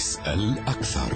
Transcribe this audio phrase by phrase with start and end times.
[0.00, 1.12] اسأل أكثر.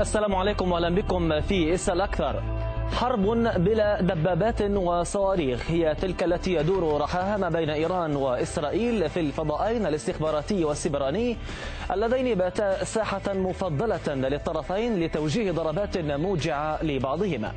[0.00, 2.42] السلام عليكم وأهلا بكم في اسال أكثر.
[2.92, 3.22] حرب
[3.56, 10.64] بلا دبابات وصواريخ هي تلك التي يدور رحاها ما بين إيران وإسرائيل في الفضائين الاستخباراتي
[10.64, 11.36] والسبراني
[11.90, 17.52] اللذين باتا ساحة مفضلة للطرفين لتوجيه ضربات موجعة لبعضهما.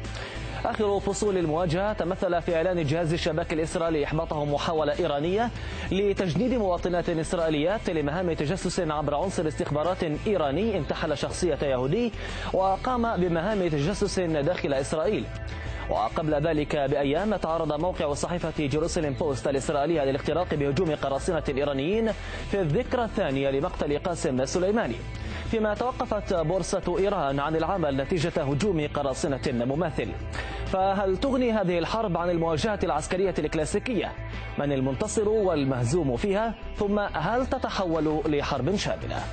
[0.65, 5.49] آخر فصول المواجهة تمثل في إعلان جهاز الشباك الإسرائيلي إحباطه محاولة إيرانية
[5.91, 12.11] لتجنيد مواطنات إسرائيليات لمهام تجسس عبر عنصر استخبارات إيراني انتحل شخصية يهودي
[12.53, 15.25] وقام بمهام تجسس داخل إسرائيل.
[15.89, 22.11] وقبل ذلك بأيام تعرض موقع صحيفة جيروسلم بوست الإسرائيلية للاختراق بهجوم قراصنة الإيرانيين
[22.51, 24.95] في الذكرى الثانية لمقتل قاسم سليماني.
[25.51, 30.07] فيما توقفت بورصة إيران عن العمل نتيجة هجوم قراصنة مماثل
[30.65, 34.11] فهل تغني هذه الحرب عن المواجهة العسكرية الكلاسيكية؟
[34.59, 39.23] من المنتصر والمهزوم فيها؟ ثم هل تتحول لحرب شاملة؟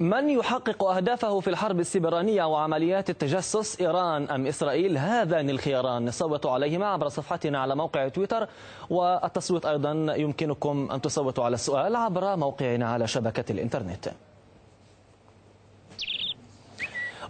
[0.00, 6.10] من يحقق أهدافه في الحرب السبرانية وعمليات التجسس؟ إيران أم إسرائيل؟ هذان الخياران.
[6.10, 8.48] صوتوا عليهما عبر صفحتنا على موقع تويتر
[8.90, 14.08] والتصويت أيضا يمكنكم أن تصوتوا على السؤال عبر موقعنا على شبكة الإنترنت.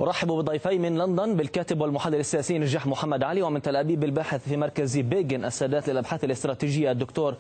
[0.01, 4.57] أرحب بضيفي من لندن بالكاتب والمحلل السياسي نجاح محمد علي ومن تل أبيب الباحث في
[4.57, 7.35] مركز بيجن السادات للأبحاث الاستراتيجية الدكتور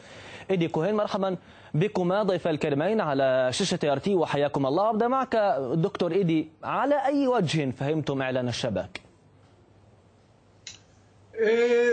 [0.50, 1.36] إيدي كوهين مرحبا
[1.74, 4.90] بكما ضيف الكريمين على شاشة ارتي وحياكم الله.
[4.90, 5.36] أبدأ معك
[5.74, 9.00] دكتور إيدي على أي وجه فهمتم إعلان الشباك؟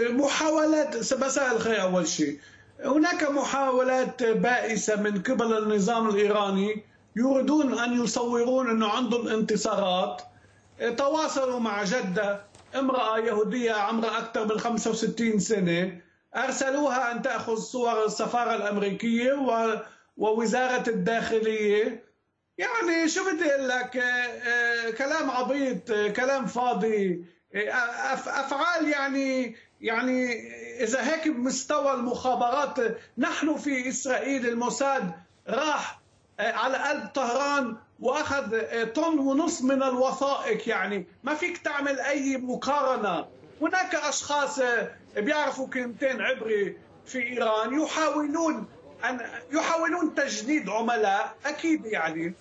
[0.10, 2.40] محاولات مساء الخير أول شيء.
[2.86, 6.84] هناك محاولات بائسة من قبل النظام الإيراني
[7.16, 10.22] يريدون أن يصورون أنه عندهم انتصارات.
[10.98, 12.42] تواصلوا مع جدة
[12.76, 16.02] امرأة يهودية عمرها أكثر من 65 سنة.
[16.36, 19.34] أرسلوها أن تأخذ صور السفارة الأمريكية
[20.18, 22.04] ووزارة الداخلية.
[22.58, 23.92] يعني شو بدي أقول لك؟
[24.98, 27.26] كلام عبيط كلام فاضي.
[27.56, 30.34] أفعال يعني يعني
[30.84, 35.12] إذا هيك بمستوى المخابرات نحن في إسرائيل الموساد
[35.50, 36.00] راح
[36.40, 38.62] على قلب طهران وأخذ
[38.94, 41.06] طن ونص من الوثائق يعني.
[41.24, 43.26] ما فيك تعمل أي مقارنة.
[43.62, 44.60] هناك أشخاص
[45.18, 48.68] بيعرفوا كلمتين عبري في إيران يحاولون
[49.10, 49.20] ان
[49.52, 52.34] يحاولون تجنيد عملاء أكيد يعني.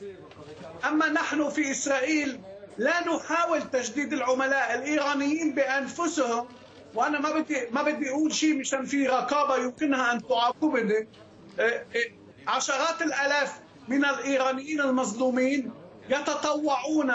[0.84, 2.40] أما نحن في إسرائيل
[2.78, 6.46] لا نحاول تجديد العملاء الإيرانيين بأنفسهم
[6.94, 11.08] وأنا ما بدي ما بدي أقول شيء مشان في رقابة يمكنها أن تعاقبني.
[12.48, 15.72] عشرات الألاف من الإيرانيين المظلومين
[16.08, 17.12] يتطوعون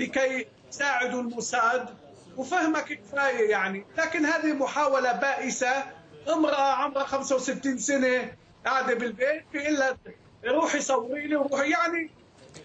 [0.00, 1.88] لكي يساعدوا الموساد.
[2.36, 3.84] وفهمك كفاية يعني.
[3.98, 5.84] لكن هذه محاولة بائسة.
[6.32, 8.32] امرأة عمرها 65 سنة
[8.66, 9.96] قاعدة بالبيت بيقول لها
[10.46, 11.70] روحي صوري لي وروحي.
[11.70, 12.10] يعني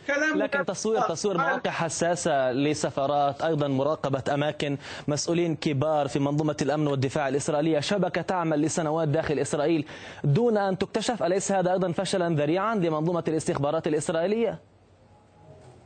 [0.08, 4.78] كلام لكن تصوير تصوير مواقع حساسة لسفارات أيضا مراقبة أماكن.
[5.08, 7.80] مسؤولين كبار في منظومة الأمن والدفاع الإسرائيلية.
[7.80, 9.88] شبكة تعمل لسنوات داخل إسرائيل
[10.24, 14.60] دون أن تكتشف أليس هذا أيضا فشلا ذريعا لمنظومة الاستخبارات الإسرائيلية؟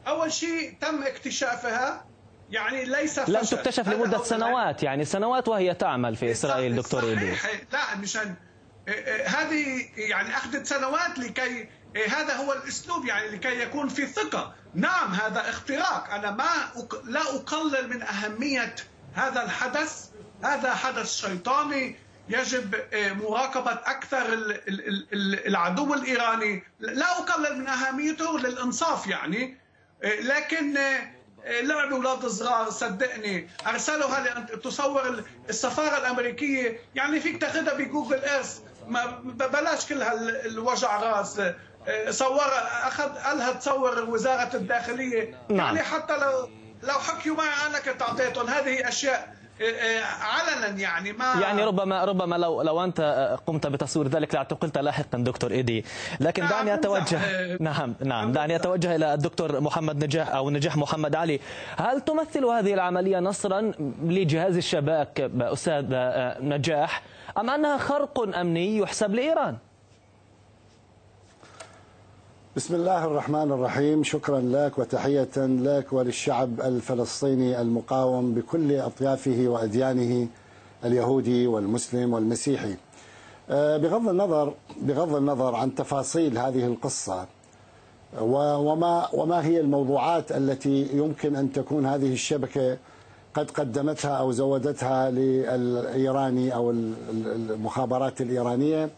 [0.07, 2.05] أول شيء تم اكتشافها
[2.51, 3.33] يعني ليس فشل.
[3.33, 7.31] لم تكتشف لمدة سنوات يعني سنوات وهي تعمل في إسرائيل دكتور إيدي.
[7.73, 8.35] لا مشان
[8.87, 14.05] إيه، إيه، هذه يعني أخذت سنوات لكي إيه، هذا هو الأسلوب يعني لكي يكون في
[14.05, 14.53] ثقة.
[14.75, 16.13] نعم هذا اختراق.
[16.13, 16.71] أنا ما
[17.03, 18.75] لا أقلل من أهمية
[19.13, 20.05] هذا الحدث.
[20.43, 21.95] هذا حدث شيطاني.
[22.29, 24.25] يجب مراقبة أكثر
[25.47, 26.63] العدو الإيراني.
[26.79, 29.57] لا أقلل من أهميته للإنصاف يعني.
[30.03, 30.77] لكن
[31.45, 33.49] لعبوا أولاد صغار صدقني.
[33.67, 36.79] ارسلوها لأن تصور السفارة الأمريكية.
[36.95, 38.59] يعني فيك تاخذها بجوجل إيرث.
[39.35, 41.41] بلاش كل هالوجع راس.
[42.09, 42.47] صور
[42.83, 45.45] اخذ قالها تصور وزارة الداخلية.
[45.49, 45.75] نعم.
[45.75, 46.49] يعني حتى لو
[46.83, 48.47] لو حكيوا معي أنا كنت أعطيتهم.
[48.47, 49.35] هذه أشياء
[50.21, 55.17] علنا يعني ما يعني ربما ربما لو لو أنت آه، قمت بتصوير ذلك لاعتقلت لاحقا
[55.17, 55.85] دكتور إيدي.
[56.19, 57.19] لكن نعم دعني اتوجه
[57.59, 57.95] نعم.
[58.03, 61.39] نعم دعني أتوجه إلى الدكتور محمد نجاح أو نجاح محمد علي.
[61.77, 63.71] هل تمثل هذه العملية نصرا
[64.03, 65.85] لجهاز الشباك أستاذ
[66.41, 67.01] نجاح
[67.37, 69.57] أم أنها خرق أمني يحسب لإيران؟
[72.55, 74.03] بسم الله الرحمن الرحيم.
[74.03, 80.27] شكرا لك وتحية لك وللشعب الفلسطيني المقاوم بكل أطيافه وأديانه
[80.85, 82.75] اليهودي والمسلم والمسيحي.
[83.49, 87.25] آه، بغض النظر بغض النظر عن تفاصيل هذه القصة
[88.21, 92.77] وما وما هي الموضوعات التي يمكن أن تكون هذه الشبكة
[93.33, 96.71] قد قدمتها أو زودتها للإيراني أو
[97.11, 98.89] المخابرات الإيرانية.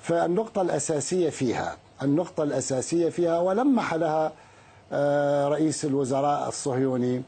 [0.00, 4.32] فالنقطة الأساسية فيها النقطة الأساسية فيها ولمح لها
[4.92, 7.22] آه، رئيس الوزراء الصهيوني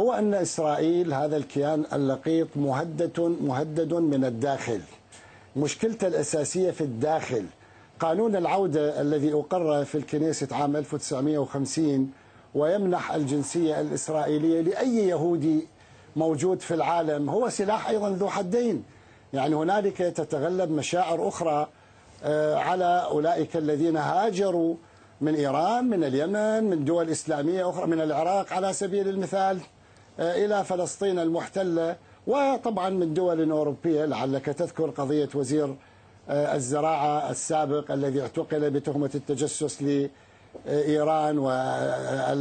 [0.00, 4.80] هو أن إسرائيل هذا الكيان اللقيط مهدد مهدد من الداخل.
[5.56, 7.44] مشكلته الأساسية في الداخل.
[8.00, 12.12] قانون العودة الذي أقر في الكنيسة عام 1950
[12.54, 15.66] ويمنح الجنسية الإسرائيلية لأي يهودي
[16.16, 18.84] موجود في العالم هو سلاح أيضا ذو حدين.
[19.32, 21.68] يعني هنالك تتغلب مشاعر أخرى
[22.54, 24.74] على أولئك الذين هاجروا
[25.20, 29.58] من إيران من اليمن من دول إسلامية أخرى من العراق على سبيل المثال
[30.20, 35.76] آه، إلى فلسطين المحتلة وطبعا من دول أوروبية لعلك تذكر قضية وزير
[36.28, 39.82] آه، الزراعة السابق الذي اعتقل بتهمة التجسس
[40.66, 41.38] لإيران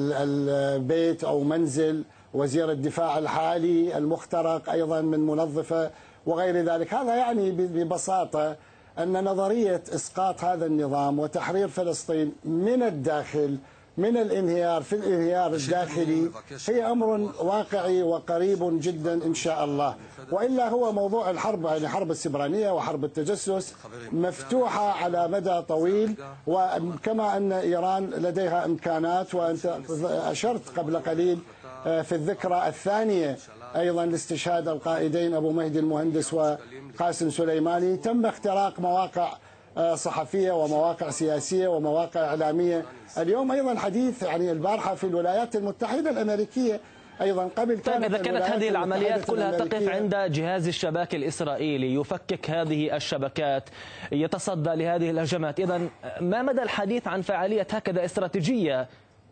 [0.08, 2.04] والبيت أو منزل
[2.34, 5.92] وزير الدفاع الحالي المخترق أيضا من منظفة
[6.26, 6.94] وغير ذلك.
[6.94, 8.56] هذا يعني ببساطة
[9.00, 13.58] أن نظرية إسقاط هذا النظام وتحرير فلسطين من الداخل
[13.98, 16.32] من الانهيار في الانهيار الداخلي
[16.68, 17.08] هي أمر
[17.42, 19.96] واقعي وقريب جدا إن شاء الله.
[20.32, 23.74] وإلا هو موضوع الحرب يعني حرب السبرانية وحرب التجسس
[24.12, 26.16] مفتوحة على مدى طويل
[26.48, 31.40] وكما أن إيران لديها إمكانات وأنت أشرت قبل قليل
[31.86, 33.38] آه، في الذكرى الثانية
[33.78, 39.34] أيضا لاستشهاد القائدين أبو مهدي المهندس وقاسم سليماني تم اختراق مواقع
[39.78, 42.86] آه، صحفية ومواقع سياسية ومواقع إعلامية.
[43.18, 46.80] اليوم أيضا حديث يعني البارحة في الولايات المتحدة الأمريكية
[47.22, 52.96] أيضا قبل طيب إذا كانت هذه العمليات كلها تقف عند جهاز الشباك الإسرائيلي يفكك هذه
[52.96, 53.70] الشبكات
[54.12, 55.90] يتصدى لهذه الهجمات اذا
[56.22, 58.88] ما مدى الحديث عن فعالية هكذا استراتيجية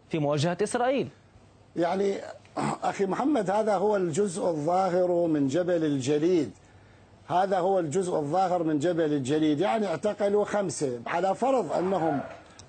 [0.10, 1.08] في مواجهة إسرائيل؟
[1.76, 2.18] يعني
[2.84, 6.52] أخي محمد هذا هو الجزء الظاهر من جبل الجليد.
[7.28, 9.60] هذا هو الجزء الظاهر من جبل الجليد.
[9.60, 12.20] يعني اعتقلوا خمسة على فرض أنهم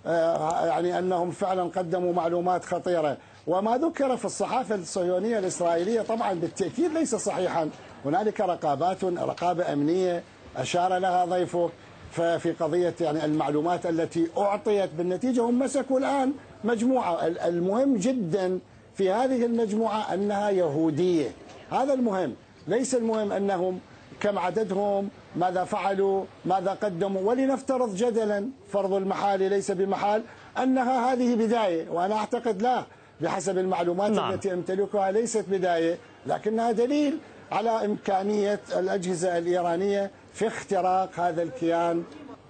[0.06, 3.16] آه، يعني أنهم فعلا قدموا معلومات خطيرة.
[3.46, 7.70] وما ذكر في الصحافة الصهيونية الإسرائيلية طبعا بالتأكيد ليس صحيحا.
[8.04, 10.22] هنالك رقابات رقابة أمنية
[10.56, 11.70] أشار لها ضيفه
[12.12, 16.32] ففي قضية يعني المعلومات التي أعطيت بالنتيجة هم مسكوا الآن
[16.64, 18.58] مجموعة المهم جدا
[18.96, 21.30] في هذه المجموعة أنها يهودية.
[21.72, 22.34] هذا المهم.
[22.68, 23.80] ليس المهم أنهم
[24.20, 27.22] كم عددهم ماذا فعلوا ماذا قدموا.
[27.22, 30.22] ولنفترض جدلا فرض المحال ليس بمحال
[30.62, 32.84] أنها هذه بداية وأنا أعتقد لا
[33.20, 34.32] بحسب المعلومات نعم.
[34.32, 37.18] التي أمتلكها ليست بداية لكنها دليل
[37.52, 42.04] على إمكانية الأجهزة الإيرانية في اختراق هذا الكيان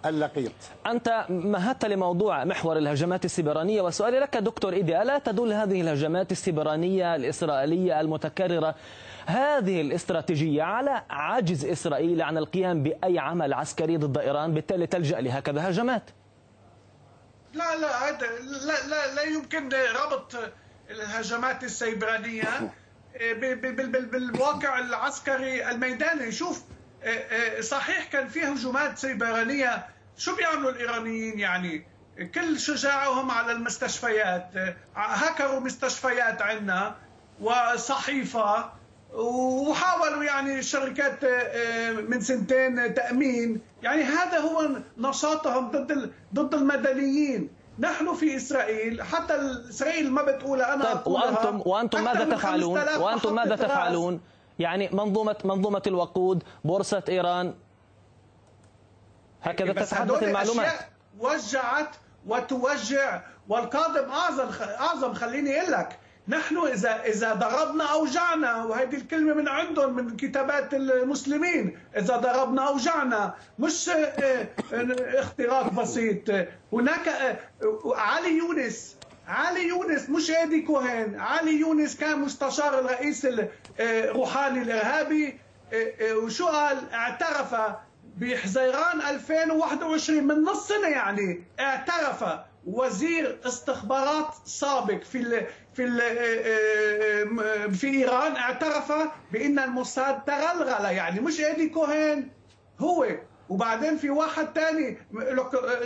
[0.08, 0.52] اللقيط.
[0.86, 7.14] أنت مهدت لموضوع محور الهجمات السبرانية وسؤالي لك دكتور إيدي ألا تدل هذه الهجمات السبرانية
[7.14, 8.74] الإسرائيلية المتكررة
[9.26, 15.70] هذه الاستراتيجية على عجز إسرائيل عن القيام بأي عمل عسكري ضد إيران؟ بالتالي تلجأ لهكذا
[15.70, 16.10] هجمات.
[17.54, 18.26] لا لا هذا
[18.66, 19.68] لا لا لا يمكن
[20.04, 20.36] ربط
[20.90, 22.48] الهجمات السيبرانية
[24.12, 26.32] بالواقع العسكري الميداني.
[26.32, 26.62] شوف
[27.60, 29.86] صحيح كان في هجمات سيبرانية
[30.16, 31.86] شو بيعملوا الإيرانيين؟ يعني
[32.34, 34.50] كل شجاعهم على المستشفيات.
[34.96, 36.94] هكروا مستشفيات عندنا
[37.40, 38.70] وصحيفة
[39.14, 41.24] وحاولوا يعني الشركات
[42.08, 43.60] من سنتين تأمين.
[43.82, 44.68] يعني هذا هو
[44.98, 47.50] نشاطهم ضد ضد المدنيين.
[47.78, 49.34] نحن في إسرائيل حتى
[49.70, 54.20] إسرائيل ما بتقول أنا طيب وأنتم وأنتم ماذا تفعلون؟ وأنتم ماذا تفعلون؟
[54.58, 57.54] يعني منظومه منظومة الوقود بورصة إيران
[59.42, 60.72] هكذا تتحدث المعلومات.
[61.18, 69.34] وجعت وتوجع والقادم أعظم أعظم خليني أقول لك نحن إذا إذا ضربنا أوجعنا وهذه الكلمة
[69.34, 74.46] من عندهم من كتابات المسلمين إذا ضربنا أوجعنا مش آه، آه،
[75.20, 76.30] اختراق بسيط.
[76.72, 77.38] هناك آه،
[77.84, 78.96] علي يونس
[79.28, 83.26] علي يونس مش إيدي كوهين علي يونس كان مستشار الرئيس
[83.80, 85.38] الروحاني الإرهابي
[86.12, 87.54] وشو قال؟ اعترف
[88.16, 92.24] بحزيران 2021 من نص سنة يعني اعترف
[92.66, 98.92] وزير استخبارات سابق في ال في ال في إيران اعترف
[99.32, 102.30] بأن الموساد تغلغل يعني مش إيدي كوهين
[102.80, 103.06] هو
[103.48, 104.98] وبعدين في واحد ثاني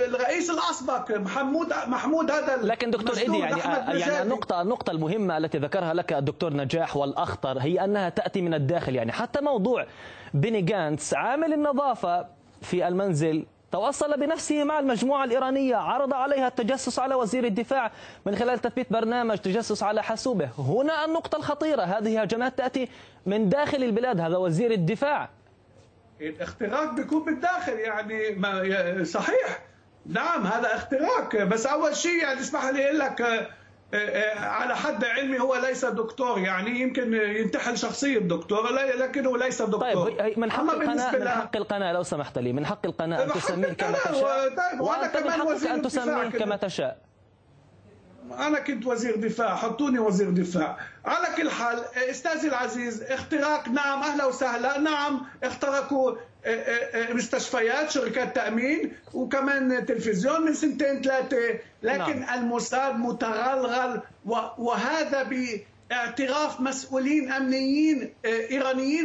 [0.07, 5.95] الرئيس الأسبق محمود محمود هذا لكن دكتور ايدي يعني يعني النقطه النقطه المهمة التي ذكرها
[5.95, 9.87] لك الدكتور نجاح والأخطر هي أنها تأتي من الداخل يعني حتى موضوع
[10.35, 12.27] بيني جانتس عامل النظافة
[12.63, 17.93] في المنزل تواصل بنفسه مع المجموعة الإيرانية عرض عليها التجسس على وزير الدفاع
[18.27, 20.49] من خلال تثبيت برنامج تجسس على حاسوبه.
[20.59, 22.89] هنا النقطة الخطيرة هذه هجمات تأتي
[23.27, 25.29] من داخل البلاد هذا وزير الدفاع.
[26.21, 29.63] الاختراق بيكون بالداخل يعني ما صحيح.
[30.07, 31.37] نعم هذا اختراق.
[31.37, 33.49] بس أول شيء يعني اسمح لي أقول لك آه،
[33.95, 36.39] آه، على حد علمي هو ليس دكتور.
[36.39, 40.11] يعني يمكن ينتحل شخصية دكتور لكنه ليس دكتور.
[40.11, 43.73] طيب من حق القناة من حق القناة لو سمحت لي من حق القناة أن تسميه
[43.73, 44.49] كما تشاء.
[44.49, 47.10] طيب وأنا كمان وزير أن تسميه كما تشاء.
[48.39, 50.79] أنا كنت وزير دفاع حطوني وزير دفاع.
[51.05, 54.79] على كل حال أستاذي العزيز اختراق نعم أهلا وسهلا.
[54.79, 61.59] نعم اخترقوا آه، آه، آه، مستشفيات شركات تأمين وكمان تلفزيون من سنتين ثلاثة.
[61.83, 62.39] لكن نعم.
[62.39, 64.01] الموساد متغلغل
[64.59, 69.05] وهذا باعتراف مسؤولين أمنيين إيرانيين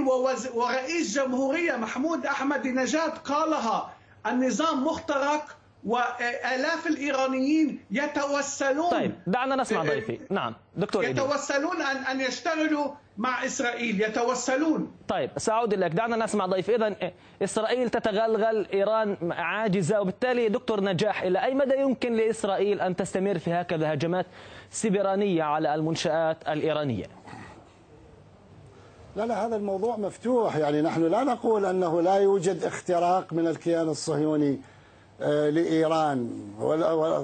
[0.53, 3.93] ورئيس جمهورية محمود أحمد نجاد قالها.
[4.27, 10.19] النظام مخترق وآلاف الإيرانيين يتوسلون طيب دعنا نسمع ضيفي.
[10.29, 12.87] نعم دكتور يتوسلون ان أن يشتغلوا
[13.17, 14.91] مع إسرائيل يتوسلون.
[15.07, 15.91] طيب سأعود لك.
[15.91, 16.95] دعنا نسمع ضيف اذا
[17.43, 20.01] إسرائيل تتغلغل إيران عاجزة.
[20.01, 24.25] وبالتالي دكتور نجاح إلى أي مدى يمكن لإسرائيل أن تستمر في هكذا هجمات
[24.69, 27.05] سبرانيه على المنشآت الإيرانية؟
[29.15, 30.55] لا لا هذا الموضوع مفتوح.
[30.55, 34.61] يعني نحن لا نقول أنه لا يوجد اختراق من الكيان الصهيوني.
[35.19, 36.29] لإيران.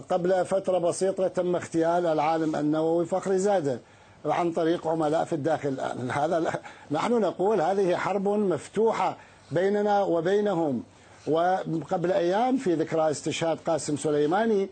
[0.10, 3.80] قبل فترة بسيطة تم اغتيال العالم النووي فخري زادة
[4.26, 5.80] عن طريق عملاء في الداخل.
[6.12, 6.54] هذا
[6.92, 9.18] نحن نقول هذه حرب مفتوحة
[9.52, 10.84] بيننا وبينهم.
[11.28, 14.70] وقبل أيام في ذكرى استشهاد قاسم سليماني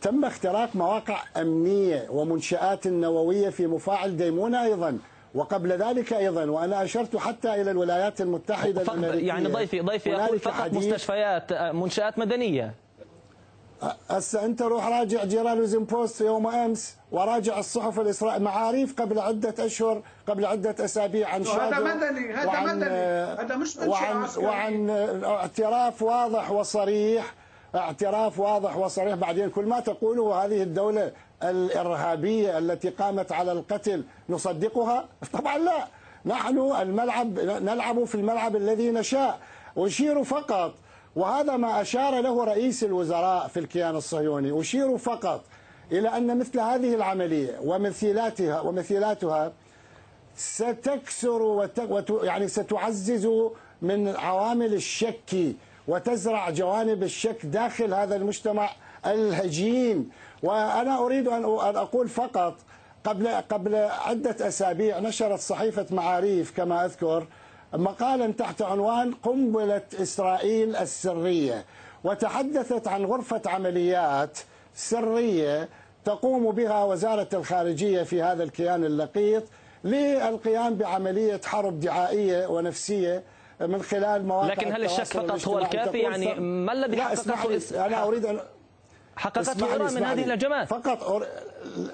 [0.00, 4.98] تم اختراق مواقع أمنية ومنشآت نووية في مفاعل ديمونة أيضا.
[5.34, 9.28] وقبل ذلك أيضا وأنا أشرت حتى إلى الولايات المتحدة الأمريكية.
[9.28, 12.74] يعني ضيفي ضيفي يقول فقط مستشفيات منشآت مدنية.
[14.10, 20.02] هسه أنت روح راجع جيرالوزم بوست يوم أمس وراجع الصحف الاسرائيليه معاريف قبل عدة أشهر
[20.26, 22.84] قبل عدة أسابيع عن شادو هذا مدني هذا مدني.
[22.84, 24.90] هذا مش وعن وعن
[25.24, 27.34] اعتراف واضح وصريح
[27.74, 29.50] اعتراف واضح وصريح بعدين.
[29.50, 31.12] كل ما تقوله هذه الدولة
[31.50, 35.86] الإرهابية التي قامت على القتل نصدقها؟ طبعا لا.
[36.26, 39.38] نحن الملعب نلعب في الملعب الذي نشاء
[39.78, 40.74] أشير فقط
[41.16, 45.44] وهذا ما أشار له رئيس الوزراء في الكيان الصهيوني أشير فقط
[45.92, 49.52] إلى أن مثل هذه العملية ومثيلاتها ومثيلاتها
[50.36, 52.10] ستكسر وت...
[52.22, 53.28] يعني ستعزز
[53.82, 55.54] من عوامل الشك
[55.88, 58.70] وتزرع جوانب الشك داخل هذا المجتمع
[59.06, 60.10] الهجين.
[60.42, 61.44] وأنا أريد أن
[61.76, 62.54] أقول فقط
[63.04, 67.26] قبل قبل عدة أسابيع نشرت صحيفة معاريف كما أذكر
[67.74, 71.64] مقالا تحت عنوان قنبلة إسرائيل السرية.
[72.04, 74.38] وتحدثت عن غرفة عمليات
[74.74, 75.68] سرية
[76.04, 79.42] تقوم بها وزارة الخارجية في هذا الكيان اللقيط
[79.84, 83.22] للقيام بعملية حرب دعائية ونفسية
[83.60, 88.26] من خلال مواقع لكن هل الشك فقط هو الكافي؟ يعني ما الذي حققه أنا أريد
[88.26, 88.40] أن
[89.16, 90.68] حققته إيران من هذه الهجمات.
[90.68, 91.26] فقط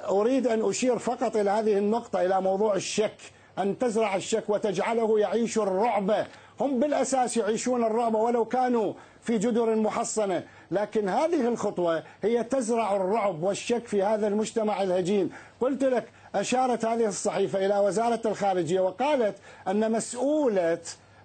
[0.08, 3.16] أريد أن أشير فقط إلى هذه النقطة إلى موضوع الشك
[3.58, 6.26] أن تزرع الشك وتجعله يعيش الرعب.
[6.60, 10.42] هم بالأساس يعيشون الرعب ولو كانوا في جدر محصنة.
[10.70, 15.30] لكن هذه الخطوة هي تزرع الرعب والشك في هذا المجتمع الهجين.
[15.60, 19.36] قلت لك أشارت هذه الصحيفة إلى وزارة الخارجية وقالت
[19.68, 20.78] أن مسؤولة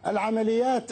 [0.07, 0.91] العمليات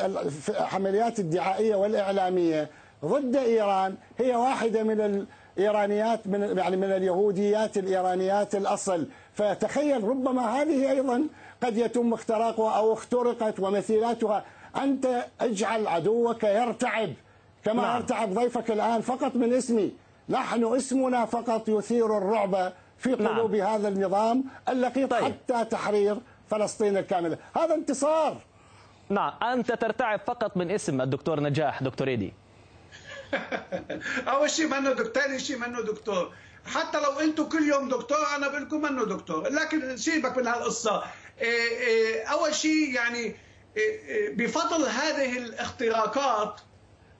[0.49, 2.69] العمليات الدعائية والإعلامية
[3.05, 5.27] ضد إيران هي واحدة من
[5.57, 11.27] الإيرانيات من يعني من اليهوديات الإيرانيات الأصل فتخيل ربما هذه أيضا
[11.63, 14.43] قد يتم اختراقها أو اخترقت ومثيلاتها
[14.77, 17.13] أنت اجعل عدوك يرتعب
[17.65, 17.95] كما نعم.
[17.95, 19.91] يرتعب ضيفك الآن فقط من اسمي
[20.29, 23.27] نحن اسمنا فقط يثير الرعب في نعم.
[23.27, 23.67] قلوب نعم.
[23.67, 25.23] هذا النظام اللقيط طيب.
[25.23, 26.17] حتى تحرير
[26.49, 28.37] فلسطين الكاملة هذا انتصار
[29.09, 32.33] نعم أنت ترتعب فقط من اسم الدكتور نجاح دكتور إيدي
[34.27, 36.33] أول شيء منه دكتور ثاني شيء منه دكتور.
[36.65, 39.49] حتى لو أنتم كل يوم دكتور أنا بقول لكم منه دكتور.
[39.49, 41.03] لكن سيبك من هالقصة.
[41.41, 43.35] إيه، إيه، أول شيء يعني
[43.77, 46.61] إيه، بفضل هذه الاختراقات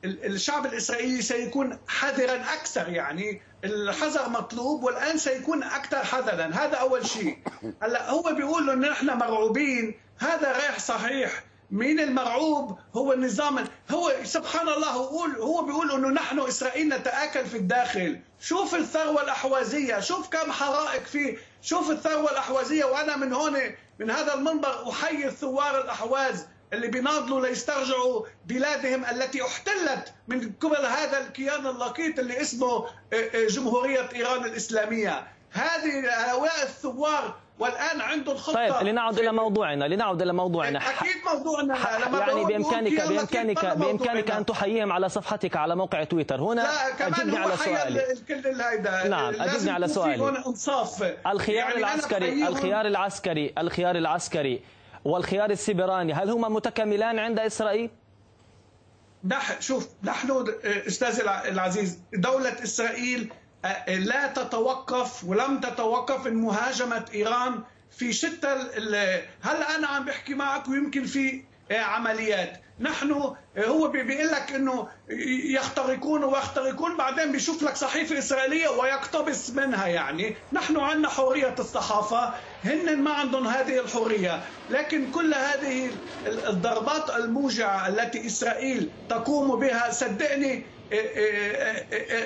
[0.05, 3.41] الشعب الإسرائيلي سيكون حذرا أكثر يعني.
[3.63, 6.45] الحذر مطلوب والآن سيكون أكثر حذرا.
[6.45, 7.37] هذا أول شيء.
[7.81, 9.95] هلأ هو بيقول إنه نحن مرعوبين.
[10.19, 11.43] هذا غير صحيح.
[11.71, 17.57] مين المرعوب؟ هو النظام هو سبحان الله هو هو بيقول إنه نحن إسرائيل نتآكل في
[17.57, 18.19] الداخل.
[18.39, 21.37] شوف الثروة الأحوازية شوف كم حرائق فيه.
[21.61, 23.57] شوف الثروة الأحوازية وأنا من هون
[23.99, 31.17] من هذا المنبر أحيي الثوار الأحواز اللي بيناضلوا ليسترجعوا بلادهم التي احتلت من قبل هذا
[31.27, 35.27] الكيان اللقيط اللي اسمه آه، آه، جمهورية إيران الإسلامية.
[35.51, 40.79] هذه هؤلاء الثوار والآن عندهم خطة طيب لنعد إلى موضوعنا لنعد إلى موضوعنا.
[40.79, 41.73] أكيد موضوعنا
[42.07, 46.41] لما يعني بامكانك بامكانك بامكانك أن تحييهم على صفحتك على موقع تويتر.
[46.41, 46.63] هنا
[46.99, 48.11] أجبني على سؤالي.
[48.11, 49.07] الكل هيدا.
[49.07, 50.43] نعم أجبني على سؤالي.
[50.47, 51.03] انصاف.
[51.27, 54.61] الخيار يعني العسكري الخيار العسكري الخيار العسكري
[55.05, 57.89] والخيار السبراني هل هما متكاملان عند إسرائيل؟
[59.23, 63.33] نح شوف نحن أستاذ العزيز دولة إسرائيل
[63.87, 68.57] لا تتوقف ولم تتوقف مهاجمة إيران في شتى
[69.41, 72.61] هلا أنا عم بحكي معك ويمكن في عمليات.
[72.79, 73.11] نحن
[73.57, 74.87] هو بيقول لك إنه
[75.53, 80.35] يخترقون ويخترقون بعدين بيشوف لك صحيفة إسرائيلية ويقتبس منها يعني.
[80.51, 84.43] نحن عندنا حرية الصحافة هن ما عندهم هذه الحرية.
[84.69, 85.91] لكن كل هذه
[86.25, 90.65] الضربات الموجعة التي إسرائيل تقوم بها صدقني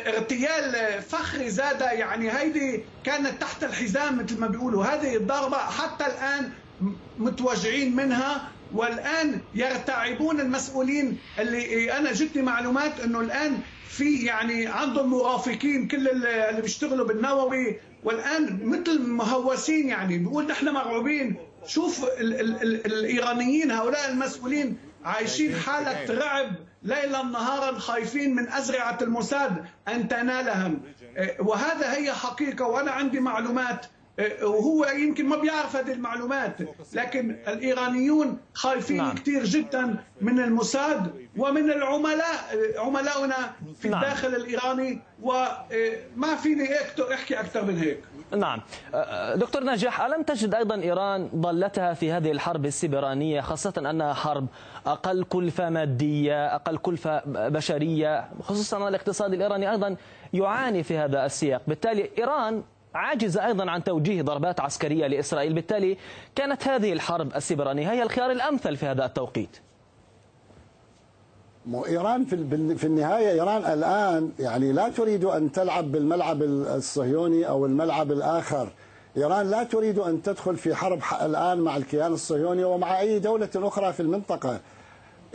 [0.07, 4.85] اغتيال فخري زادة يعني هيدي كانت تحت الحزام مثل ما بيقولوا.
[4.85, 6.51] هذه الضربة حتى الآن
[7.19, 13.57] متوجعين منها والآن يرتعبون المسؤولين اللي أنا جتني معلومات أنه الآن
[13.89, 20.17] في يعني عندهم مرافقين كل اللي بيشتغلوا بالنووي والآن مثل مهوسين يعني.
[20.17, 21.35] بيقول نحن مرعوبين.
[21.67, 26.51] شوف ال ال ال الإيرانيين هؤلاء المسؤولين عايشين حالة رعب.
[26.85, 30.81] ليلا نهارا خايفين من أزرعة الموساد أن تنالهم.
[31.17, 33.85] إيه، وهذا هي حقيقة وأنا عندي معلومات.
[34.43, 36.57] وهو يمكن ما بيعرف هذه المعلومات
[36.93, 39.15] لكن الإيرانيون خايفين نعم.
[39.15, 44.03] كثير جدا من الموساد ومن العملاء عملائنا في نعم.
[44.03, 46.69] الداخل الإيراني وما فيني
[47.13, 47.99] أحكي أكثر من هيك
[48.31, 48.61] نعم
[49.35, 54.47] دكتور نجاح ألم تجد أيضا إيران ضلتها في هذه الحرب السبرانية خاصة أنها حرب
[54.87, 59.95] أقل كلفة مادية أقل كلفة بشرية خصوصا الاقتصاد الإيراني أيضا
[60.33, 62.63] يعاني في هذا السياق بالتالي إيران
[62.95, 65.97] عاجزة أيضا عن توجيه ضربات عسكرية لإسرائيل بالتالي
[66.35, 69.57] كانت هذه الحرب السبرانية هي الخيار الأمثل في هذا التوقيت.
[71.87, 72.35] إيران في
[72.77, 78.69] في النهاية إيران الآن يعني لا تريد أن تلعب بالملعب الصهيوني أو الملعب الآخر.
[79.17, 83.93] إيران لا تريد أن تدخل في حرب الآن مع الكيان الصهيوني ومع أي دولة أخرى
[83.93, 84.59] في المنطقة.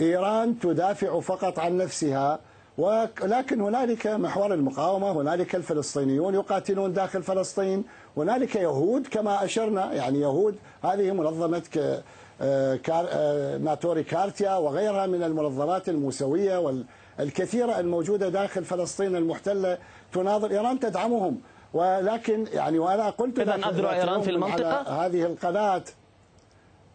[0.01, 2.39] إيران تدافع فقط عن نفسها.
[2.79, 7.85] ولكن هنالك محور المقاومة هنالك الفلسطينيون يقاتلون داخل فلسطين
[8.17, 11.63] هنالك يهود كما أشرنا يعني يهود هذه منظمة
[13.65, 16.59] ناتوري كارتيا وغيرها من المنظمات الموسوية
[17.19, 19.79] والكثيرة الموجودة داخل فلسطين المحتلة
[20.13, 20.51] تناظر.
[20.51, 21.41] إيران تدعمهم
[21.75, 25.83] ولكن يعني وأنا قلت إذا أذرع إيران في المنطقة؟ هذه القناة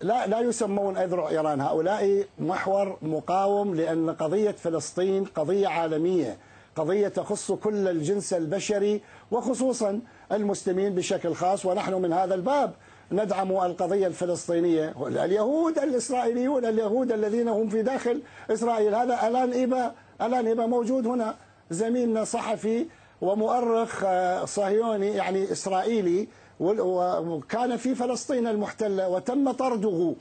[0.01, 6.37] لا لا يسمون أذرع إيران هؤلاء محور مقاوم لأن قضية فلسطين قضية عالمية
[6.75, 12.73] قضية تخص كل الجنس البشري وخصوصا المسلمين بشكل خاص ونحن من هذا الباب
[13.11, 18.95] ندعم القضية الفلسطينية اليهود الإسرائيليون اليهود الذين هم في داخل إسرائيل.
[18.95, 21.35] هذا ألان إيبا ألان إيبا موجود هنا
[21.69, 22.85] زميلنا صحفي
[23.21, 26.27] ومؤرخ آه، صهيوني يعني إسرائيلي.
[26.59, 30.13] وكان في فلسطين المحتلة وتم طرده.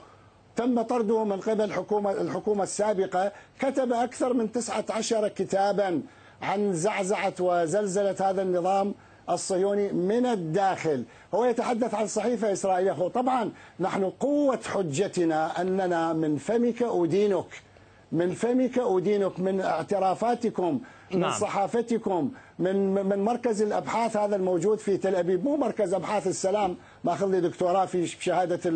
[0.57, 3.33] تم طرده من قبل حكومة الحكومة السابقة.
[3.59, 6.03] كتب أكثر من 19 كتابا
[6.43, 8.95] عن زعزعة وزلزلة هذا النظام
[9.31, 11.05] الصهيوني من الداخل.
[11.35, 12.93] هو يتحدث عن صحيفة إسرائيلية.
[12.93, 17.63] هو طبعا نحن قوة حجتنا أننا من فمك أدينك
[18.13, 20.81] من فمك أدينك من اعترافاتكم.
[21.13, 21.31] من نعم.
[21.41, 22.31] صحافتكم.
[22.59, 25.45] من من مركز الأبحاث هذا الموجود في تل أبيب.
[25.45, 26.77] مو مركز أبحاث السلام.
[27.05, 28.71] ماخذ لي دكتوراه في شهادة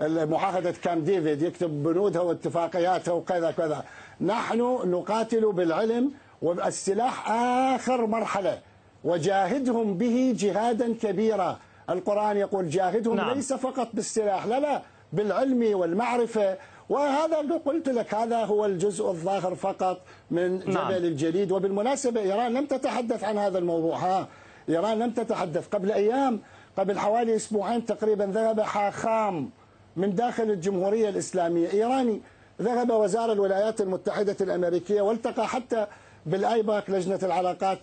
[0.00, 1.42] معاهدة كام ديفيد.
[1.42, 3.84] يكتب بنودها واتفاقياتها وكذا كذا.
[4.20, 8.58] نحن نقاتل بالعلم والسلاح آخر مرحلة.
[9.04, 11.58] وجاهدهم به جهادا كبيرا.
[11.90, 13.34] القرآن يقول جاهدهم نعم.
[13.34, 14.46] ليس فقط بالسلاح.
[14.46, 14.82] لا لا.
[15.12, 16.56] بالعلم والمعرفة
[16.88, 20.92] وهذا قلت لك هذا هو الجزء الظاهر فقط من جبل نعم.
[20.92, 21.52] الجليد.
[21.52, 23.96] وبالمناسبة إيران لم تتحدث عن هذا الموضوع.
[23.96, 24.28] ها
[24.68, 25.68] إيران لم تتحدث.
[25.68, 26.40] قبل أيام
[26.78, 29.50] قبل حوالي أسبوعين تقريبا ذهب حاخام
[29.96, 31.72] من داخل الجمهورية الإسلامية.
[31.72, 32.20] إيراني
[32.62, 35.86] ذهب وزارة الولايات المتحدة الأمريكية والتقى حتى
[36.26, 37.78] بالآيباك لجنة العلاقات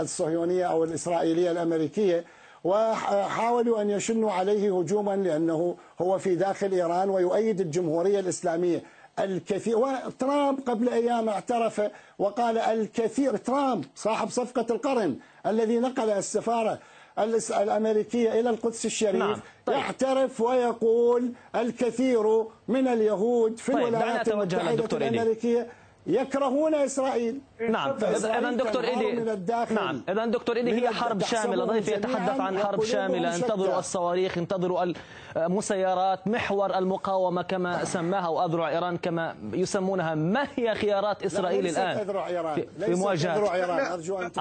[0.00, 2.24] الصهيونية أو الإسرائيلية الأمريكية.
[2.64, 8.82] وحاولوا أن يشنوا عليه هجوما لأنه هو في داخل إيران ويؤيد الجمهورية الإسلامية
[9.18, 11.82] الكثير وترامب قبل أيام اعترف
[12.18, 16.78] وقال الكثير ترامب صاحب صفقة القرن الذي نقل السفارة
[17.18, 19.40] الأمريكية إلى القدس الشريف نعم.
[19.66, 19.76] طيب.
[19.76, 23.80] يعترف ويقول الكثير من اليهود في طيب.
[23.86, 25.66] الولايات المتحدة الأمريكية
[26.06, 27.40] يكرهون إسرائيل.
[27.70, 27.90] نعم.
[27.90, 29.36] إذا دكتور ايدي
[29.70, 30.02] نعم.
[30.08, 31.64] إذا دكتور إيدي هي حرب شاملة.
[31.64, 33.36] ضيف يتحدث عن حرب شاملة.
[33.36, 34.92] انتظروا الصواريخ انتظروا
[35.36, 40.14] المسيرات محور المقاومة كما سماها وأذرع إيران كما يسمونها.
[40.14, 42.54] ما هي خيارات إسرائيل الآن؟ أذرع إيران.
[42.54, 43.54] في, في مواجهة.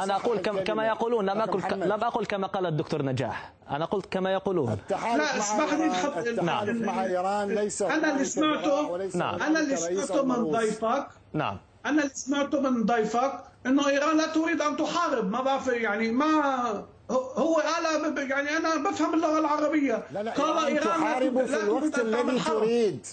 [0.04, 1.26] أنا أقول كما يقولون.
[1.26, 3.54] لم أقل لم أقل كما قال الدكتور نجاح.
[3.69, 4.71] أنا قلت كما يقولون.
[4.71, 5.86] التحالف اسمح لي
[6.30, 9.41] التحالف مع إيران ليس أنا اللي سمعته نعم.
[9.41, 11.58] أنا اللي سمعته من ضيفك نعم.
[11.86, 15.32] أنا اللي سمعته من ضيفك إنه إيران لا تريد أن تحارب.
[15.32, 20.04] ما بعرف يعني ما هو قال يعني أنا بفهم اللغة العربية.
[20.12, 23.06] لا لا قال إيران تحارب في الوقت الذي تريد.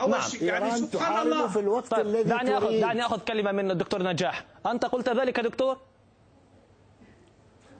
[0.00, 0.20] اول نعم.
[0.20, 1.48] شيء يعني إيران سبحان الله.
[1.48, 2.06] في الوقت طيب.
[2.06, 2.62] الذي دعني تريد.
[2.62, 4.44] أخذ دعني آخذ كلمة من الدكتور نجاح.
[4.66, 5.76] أنت قلت ذلك دكتور؟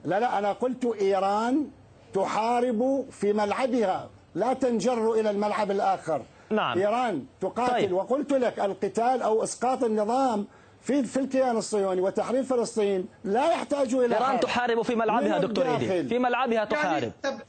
[0.05, 1.71] لا لا أنا قلت إيران
[2.13, 4.09] تحارب في ملعبها.
[4.35, 6.21] لا تنجر إلى الملعب الآخر.
[6.51, 6.77] نعم.
[6.77, 7.91] إيران تقاتل طيب.
[7.91, 10.47] وقلت لك القتال أو إسقاط النظام
[10.81, 16.09] في في الكيان الصهيوني وتحرير فلسطين لا يحتاج إلى إيران تحارب في ملعبها دكتور إيدي؟
[16.09, 17.11] في ملعبها تحارب.
[17.23, 17.39] يعني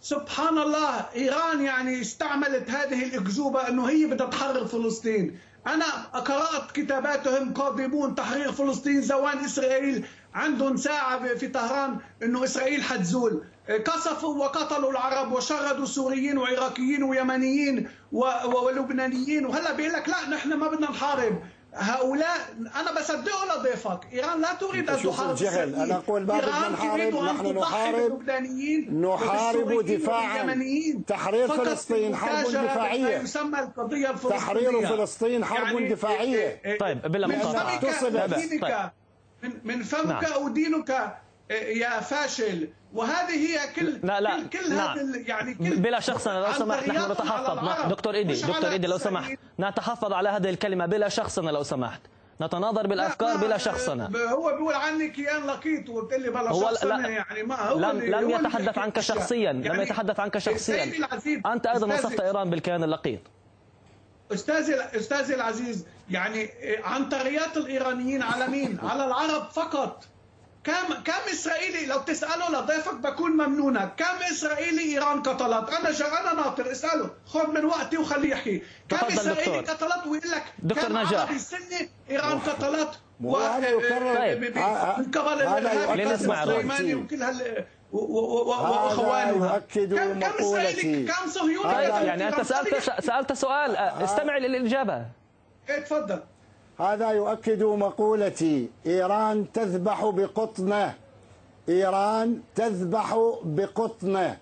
[0.00, 5.38] سبحان الله إيران يعني استعملت هذه الأكذوبة إنه هي بدها تحرر فلسطين.
[5.66, 13.44] أنا قرأت كتاباتهم قاضبون تحرير فلسطين زوان إسرائيل عندهم ساعة في طهران إنه إسرائيل حتزول.
[13.68, 19.46] قصفوا وقتلوا العرب وشردوا سوريين وعراقيين ويمنيين ولبنانيين.
[19.46, 21.42] وهلا بيقول لك لا نحن ما بدنا نحارب.
[21.74, 24.00] هؤلاء أنا بصدقه لضيفك.
[24.12, 28.30] إيران لا تريد أن تحارب الجهل أنا أقول ما بدنا نحارب نحن نحارب.
[28.92, 30.64] نحارب دفاعا.
[31.06, 33.18] تحرير فلسطين حرب دفاعية.
[33.18, 34.38] يسمى القضية الفلسطينية.
[34.38, 36.78] تحرير فلسطين حرب يعني دفاعية.
[36.80, 37.80] طيب بلا مقاطعه
[39.42, 40.46] من من فمك نعم.
[40.46, 41.18] ادينك
[41.50, 44.98] يا فاشل وهذه هي كل لا لا كل, كل نعم.
[44.98, 47.88] هذا يعني كل بلا شخص لو سمحت نحن نتحفظ.
[47.90, 49.38] دكتور إيدي دكتور إيدي لو سمحت.
[49.60, 52.00] نتحفظ على هذه الكلمة بلا شخصنا لو سمحت.
[52.40, 57.42] نتناظر بالافكار بلا شخصنا هو بيقول عني كيان لقيت وقلت لي بلا هو شخصنا يعني
[57.42, 60.92] ما هو لم, لم يتحدث عنك شخصيا يعني لم يتحدث عنك شخصيا.
[61.46, 63.20] أنت أيضا وصفت إيران بالكيان اللقيط.
[64.32, 66.50] أستاذي أستاذي العزيز يعني
[66.84, 70.04] عنتريات الإيرانيين على مين؟ على العرب فقط.
[70.68, 73.84] كم كم إسرائيلي لو تساله لضيفك بكون ممنونة.
[73.96, 78.62] كم إسرائيلي إيران قتلت؟ أنا أنا ناطر اساله خذ من وقتي وخليه يحكي.
[78.88, 81.36] كم إسرائيلي قتلت؟ ويقول لك دكتور كم نجاح.
[81.36, 84.40] سني إيران قتلت؟ وهذا يكرر طيب.
[84.40, 93.32] من قبل الإرهابي وكل هال واخوانها يؤكد كم مقولتي كم صهيوني يعني أنت سألت سألت
[93.32, 93.76] سؤال.
[93.76, 95.06] استمع للإجابة.
[95.68, 96.20] إيه تفضل.
[96.78, 98.68] هذا يؤكد مقولتي.
[98.86, 100.94] إيران تذبح بقطنة.
[101.68, 104.36] إيران تذبح بقطنة.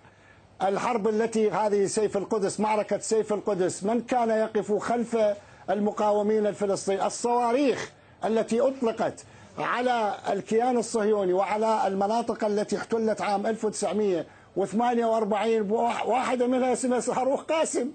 [0.62, 5.18] الحرب التي هذه سيف القدس معركة سيف القدس من كان يقف خلف
[5.70, 7.92] المقاومين الفلسطينيين؟ الصواريخ
[8.24, 9.24] التي أطلقت
[9.58, 15.70] على الكيان الصهيوني وعلى المناطق التي احتلت عام 1948
[16.06, 17.90] واحدة منها اسمها صاروخ قاسم.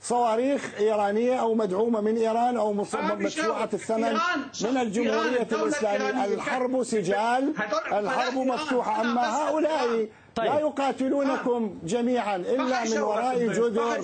[0.00, 3.68] صواريخ إيرانية أو مدعومة من إيران أو مدفوعة.
[3.72, 4.12] الثمن
[4.64, 6.24] من الجمهورية الإسلامية.
[6.34, 7.54] الحرب سجال
[7.92, 8.34] الحرب.
[8.34, 9.00] مفتوحة.
[9.00, 10.46] أما هؤلاء طيب.
[10.46, 13.38] لا يقاتلونكم جميعا إلا من وراء.
[13.38, 14.02] جدر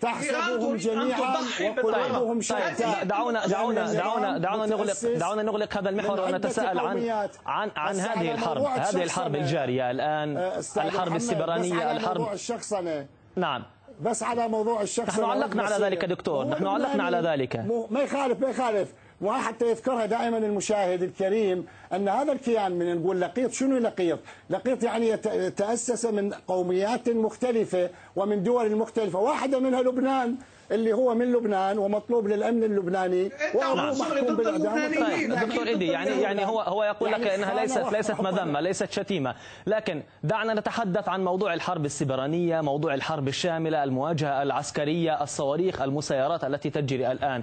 [0.00, 1.36] تحسبهم جميعا
[1.84, 7.28] وقلوبهم طيب شتى دعونا دعونا دعونا دعونا نغلق دعونا نغلق هذا المحور ونتساءل عن.
[7.46, 8.62] عن عن هذه الحرب.
[8.62, 9.34] هذه الحرب.
[9.36, 10.36] الجارية الآن.
[10.76, 13.06] الحرب السبرانية الحرب الشخصنة.
[13.36, 13.62] نعم.
[14.02, 17.56] بس على موضوع الشخص نحن علقنا على ذلك دكتور، نحن علقنا على ذلك.
[17.90, 18.92] ما يخالف ما يخالف.
[19.20, 23.52] وحتى يذكرها دائما المشاهد الكريم أن هذا الكيان من نقول لقيط.
[23.52, 24.18] شنو لقيط؟
[24.50, 25.16] لقيط يعني
[25.50, 30.36] تأسس من قوميات مختلفة ومن دول مختلفة، واحدة منها لبنان.
[30.72, 33.98] اللي هو من لبنان ومطلوب للأمن اللبناني وهو نعم.
[33.98, 35.34] محكوم ضد بالاعدام اللبنانيين.
[35.34, 36.10] طيب دكتور إيدي يعني.
[36.10, 38.20] يعني هو هو يقول لك يعني إنها ليست ليست.
[38.20, 39.34] مذمة ليست شتيمة
[39.66, 46.70] لكن دعنا نتحدث عن موضوع الحرب السبرانيه موضوع الحرب الشاملة المواجهة العسكرية الصواريخ المسيرات التي
[46.70, 47.42] تجري الآن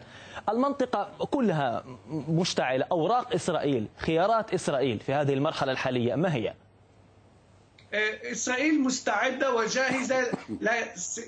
[0.50, 1.84] المنطقة كلها
[2.30, 6.54] مشتعلة أوراق إسرائيل خيارات إسرائيل في هذه المرحلة الحالية ما هي
[8.32, 10.32] إسرائيل مستعدة وجاهزة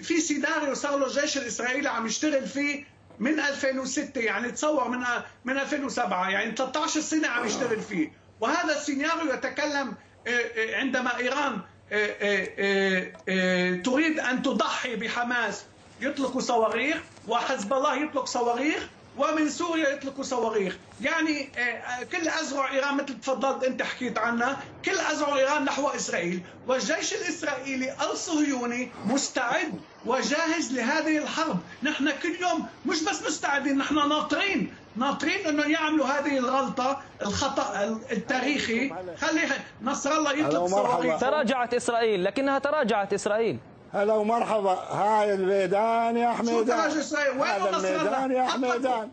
[0.04, 2.84] في سيناريو صار له الجيش الإسرائيلي عم يشتغل فيه
[3.19, 5.04] من 2006 يعني تصور من
[5.45, 8.12] من 2007 يعني 13 سنة عم يشتغل فيه.
[8.41, 9.93] وهذا السيناريو يتكلم
[10.28, 15.63] آه، آه، عندما إيران آه، تريد أن تضحي بحماس
[16.01, 16.97] يطلقوا صواريخ
[17.28, 20.78] وحزب الله يطلق صواريخ ومن سوريا يطلقوا صواريخ.
[21.01, 26.41] يعني آه، كل أزرع إيران مثل تفضلت أنت حكيت عنها كل أزرع إيران نحو إسرائيل.
[26.67, 29.73] والجيش الإسرائيلي الصهيوني مستعد
[30.06, 31.60] وجاهز لهذه الحرب.
[31.84, 34.73] نحن كل يوم مش بس مستعدين نحن ناطرين.
[34.95, 38.93] ناطرين أنه يعملوا هذه الغلطة الخطأ التاريخي.
[39.17, 39.41] خلي
[39.82, 40.65] نصر الله يطلق.
[40.65, 41.19] صواريخ.
[41.19, 43.58] تراجعت إسرائيل لكنها تراجعت إسرائيل.
[43.96, 46.92] هلا ومرحبا هاي الميدان يا شو حميدان؟
[47.40, 49.10] وين هذا نصر الله؟ الميدان يا أطلقوا- حميدان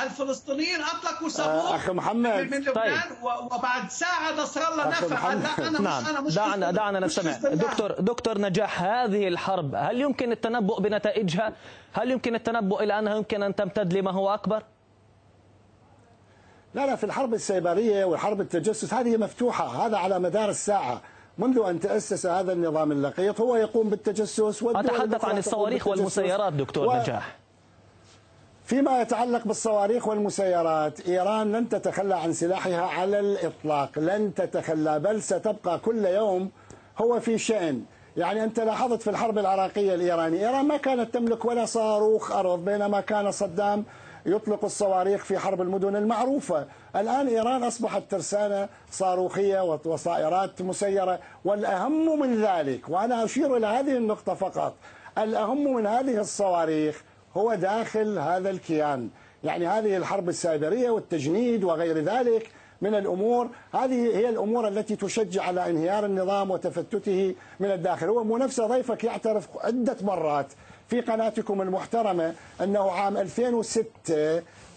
[0.00, 2.26] الفلسطينيين أطلقوا صاروخ أخ محمد.
[2.26, 2.94] من لبنان طيب.
[3.52, 5.42] وبعد ساعة نصر الله محمد.
[5.42, 7.32] لا أنا مش أنا نعم مش دعنا دعنا نستمع.
[7.54, 11.52] دكتور دكتور نجاح هذه الحرب هل يمكن التنبؤ بنتائجها
[11.92, 14.62] هل يمكن التنبؤ إلى أنها يمكن أن تمتد لما هو أكبر
[16.74, 21.00] لا لا في الحرب السيبرية والحرب التجسس هذه مفتوحة هذا على مدار الساعة
[21.40, 25.86] منذ أن تأسس هذا النظام اللقيط هو يقوم بالتجسس الأخرى عن الصواريخ.
[25.86, 27.36] والمسيرات دكتور و- نجاح
[28.64, 35.78] فيما يتعلق بالصواريخ والمسيرات إيران لن تتخلى عن سلاحها على الإطلاق لن تتخلى بل ستبقى
[35.78, 36.50] كل يوم
[36.98, 37.82] هو في شأن
[38.16, 43.00] يعني أنت لاحظت في الحرب العراقية الإيرانية إيران ما كانت تملك ولا صاروخ أرض بينما
[43.00, 43.84] كان صدام
[44.26, 46.66] يطلق الصواريخ في حرب المدن المعروفة.
[46.96, 54.34] الآن إيران أصبحت ترسانة صاروخية وصائرات مسيرة والأهم من ذلك وأنا أشير إلى هذه النقطة
[54.34, 54.74] فقط
[55.18, 57.02] الأهم من هذه الصواريخ
[57.36, 59.08] هو داخل هذا الكيان.
[59.44, 62.50] يعني هذه الحرب السايبرية والتجنيد وغير ذلك
[62.82, 63.48] من الأمور.
[63.74, 68.08] هذه هي الأمور التي تشجع على انهيار النظام وتفتته من الداخل.
[68.08, 70.46] هو نفسه ضيفك يعترف عدة مرات
[70.90, 73.84] في قناتكم المحترمة أنه عام 2006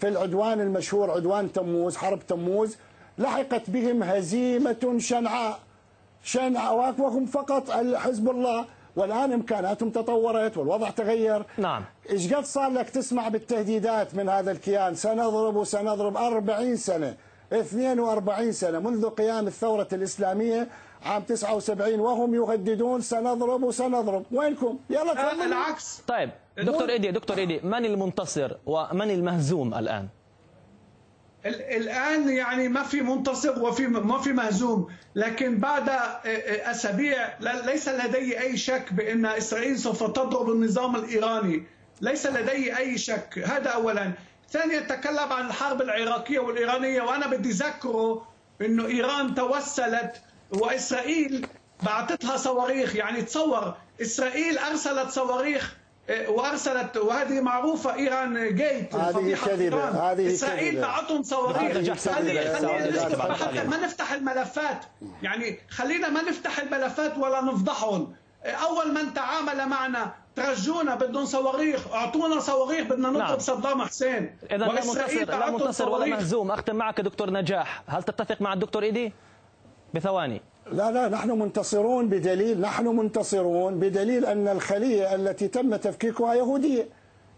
[0.00, 2.76] في العدوان المشهور عدوان تموز حرب تموز
[3.18, 5.58] لحقت بهم هزيمة شنعاء.
[6.22, 8.64] شنعاء وهم فقط حزب الله.
[8.96, 11.42] والآن إمكاناتهم تطورت والوضع تغير.
[11.58, 11.84] نعم.
[12.10, 17.14] إيش قد صار لك تسمع بالتهديدات من هذا الكيان؟ سنضرب وسنضرب 40 سنة
[17.52, 20.68] 42 سنة منذ قيام الثورة الإسلامية.
[21.04, 24.24] عام 79 وهم يهددون سنضرب وسنضرب.
[24.32, 25.44] وينكم؟ يلا لا، تفضلوا.
[25.44, 26.00] العكس.
[26.06, 30.08] طيب دكتور إيدي دكتور إيدي من المنتصر ومن المهزوم الآن؟
[31.46, 35.88] ال- الآن يعني ما في منتصر وفي ما في مهزوم لكن بعد
[36.70, 41.62] أسابيع لا- ليس لدي أي شك بأن إسرائيل سوف تضرب النظام الإيراني.
[42.00, 43.38] ليس لدي أي شك.
[43.46, 44.12] هذا اولا.
[44.50, 48.26] ثانيا تكلم عن الحرب العراقية والإيرانية وأنا بدي اذكره
[48.60, 51.46] إنه إيران توسلت وإسرائيل
[51.82, 55.76] بعثت لها صواريخ يعني تصور إسرائيل أرسلت صواريخ
[56.08, 59.96] إيه، وأرسلت وهذه معروفة إيران جيت هذه إيران.
[59.96, 60.80] هذه إسرائيل.
[60.80, 61.98] بعتهم صواريخ.
[62.08, 63.64] خلينا.
[63.64, 64.84] ما نفتح الملفات
[65.22, 72.40] يعني خلينا ما نفتح الملفات ولا نفضحهم أول من تعامل معنا ترجونا بدهم صواريخ أعطونا
[72.40, 73.38] صواريخ بدنا نضرب نعم.
[73.38, 76.06] صدام حسين إذا لا منتصر لا منتصر ولا.
[76.06, 79.12] مهزوم أختم معك دكتور نجاح هل تتفق مع الدكتور إيدي
[79.94, 80.40] بثواني.
[80.72, 86.88] لا لا نحن منتصرون بدليل نحن منتصرون بدليل أن الخلية التي تم تفكيكها يهودية.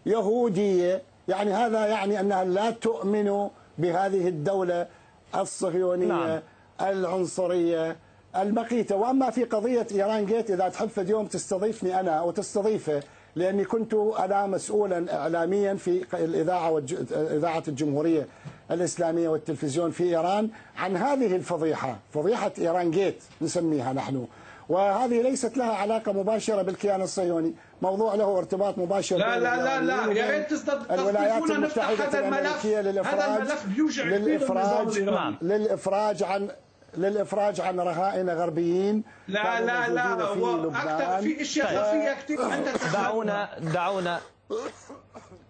[0.05, 4.87] يهودية يعني هذا يعني أنها لا تؤمن بهذه الدولة
[5.35, 6.39] الصهيونية نعم.
[6.81, 7.95] العنصرية
[8.35, 8.95] المقيتة.
[8.95, 13.03] وأما في قضية إيران جيت إذا تحب في يوم تستضيفني أنا وتستضيفه
[13.37, 18.27] لأني كنت أنا مسؤولا اعلاميا في الإذاعة إذاعة الجمهورية
[18.71, 24.27] الإسلامية والتلفزيون في إيران عن هذه الفضيحة، فضيحة إيران جيت نسميها نحن.
[24.69, 30.13] وهذه ليست لها علاقة مباشرة بالكيان الصهيوني، موضوع له ارتباط مباشر لا لا لا لا.
[30.13, 30.51] يا ريت
[30.91, 34.99] الولايات المتحدة الأمريكية للإفراج هذا الملف بيوجع للإفراج
[35.41, 36.49] للإفراج عن
[36.97, 44.19] للإفراج عن رهائن غربيين لا لا لا أكثر في أشياء خفية كثير انت دعونا دعونا.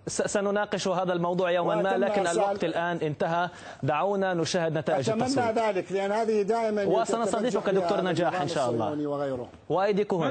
[0.08, 3.50] سنناقش هذا الموضوع يوما ما لكن الوقت الآن انتهى.
[3.84, 5.38] دعونا نشاهد نتائج التصويت.
[5.38, 8.96] أتمنى ذلك لأن هذه دائما وسنستضيفك دكتور نجاح إن شاء الله.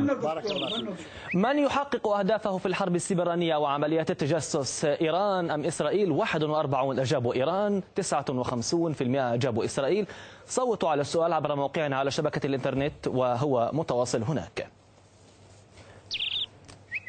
[0.00, 0.94] من, بارك الله
[1.34, 9.32] من يحقق أهدافه في الحرب السبرانية وعمليات التجسس إيران أم إسرائيل؟ 41 أجابوا إيران 59%
[9.34, 10.06] أجابوا إسرائيل.
[10.46, 14.68] صوتوا على السؤال عبر موقعنا على شبكة الإنترنت وهو متواصل هناك.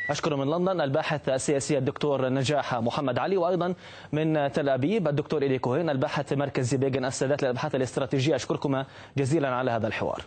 [0.10, 3.74] أشكر من لندن الباحث السياسي الدكتور نجاح محمد علي وأيضا
[4.12, 8.36] من تل أبيب الدكتور إلي كوهين الباحث مركز بيجن السادات للأبحاث الاستراتيجية.
[8.36, 8.86] أشكركما
[9.18, 10.22] جزيلا على هذا الحوار.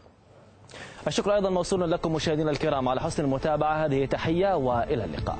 [1.06, 3.84] الشكر أيضا موصول لكم مشاهدينا الكرام على حسن المتابعة.
[3.84, 5.38] هذه تحية وإلى اللقاء.